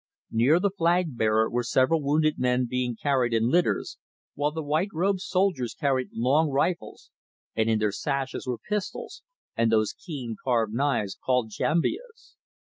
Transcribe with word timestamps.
Near 0.31 0.59
the 0.59 0.71
flag 0.71 1.15
bearer 1.15 1.47
were 1.47 1.61
several 1.61 2.01
wounded 2.01 2.39
men 2.39 2.65
being 2.67 2.95
carried 2.99 3.35
in 3.35 3.51
litters, 3.51 3.99
while 4.33 4.49
the 4.49 4.63
white 4.63 4.89
robed 4.91 5.21
soldiers 5.21 5.75
carried 5.75 6.09
long 6.11 6.49
rifles 6.49 7.11
and 7.55 7.69
in 7.69 7.77
their 7.77 7.91
sashes 7.91 8.47
were 8.47 8.57
pistols, 8.57 9.21
and 9.55 9.71
those 9.71 9.93
keen 9.93 10.37
carved 10.43 10.73
knives 10.73 11.19
called 11.23 11.51
jambiyahs. 11.51 12.33